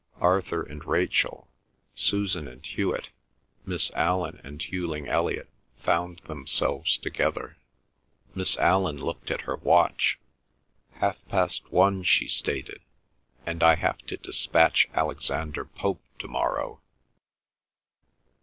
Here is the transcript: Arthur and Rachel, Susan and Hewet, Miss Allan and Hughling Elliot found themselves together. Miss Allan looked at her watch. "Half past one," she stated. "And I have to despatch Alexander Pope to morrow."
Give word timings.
Arthur 0.19 0.63
and 0.63 0.83
Rachel, 0.83 1.47
Susan 1.93 2.47
and 2.47 2.65
Hewet, 2.65 3.11
Miss 3.67 3.91
Allan 3.91 4.41
and 4.43 4.59
Hughling 4.59 5.07
Elliot 5.07 5.47
found 5.77 6.17
themselves 6.25 6.97
together. 6.97 7.57
Miss 8.33 8.57
Allan 8.57 8.97
looked 8.97 9.29
at 9.29 9.41
her 9.41 9.57
watch. 9.57 10.17
"Half 10.93 11.23
past 11.29 11.71
one," 11.71 12.01
she 12.01 12.27
stated. 12.27 12.81
"And 13.45 13.61
I 13.61 13.75
have 13.75 13.99
to 14.07 14.17
despatch 14.17 14.89
Alexander 14.95 15.65
Pope 15.65 16.01
to 16.17 16.27
morrow." 16.27 16.81